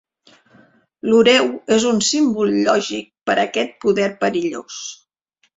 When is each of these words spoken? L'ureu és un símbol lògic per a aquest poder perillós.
L'ureu 1.09 1.51
és 1.75 1.85
un 1.91 2.01
símbol 2.09 2.55
lògic 2.69 3.07
per 3.31 3.37
a 3.37 3.47
aquest 3.47 3.79
poder 3.87 4.09
perillós. 4.25 4.83